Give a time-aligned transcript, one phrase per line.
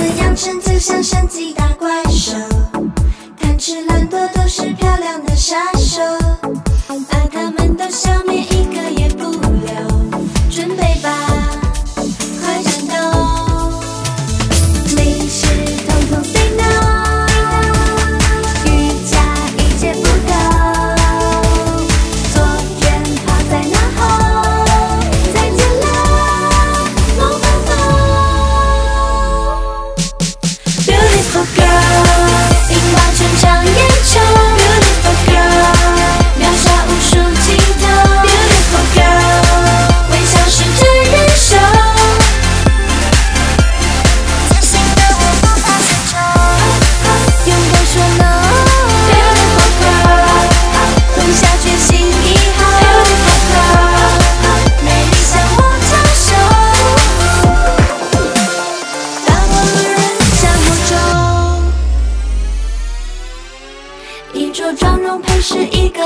[0.00, 2.69] 是养成就像升级大怪兽。
[31.30, 31.69] forget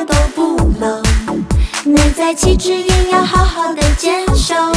[0.00, 1.02] 都不漏
[1.84, 4.71] 内在气质也要好好的坚守。